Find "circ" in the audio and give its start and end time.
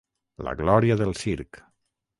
1.21-1.63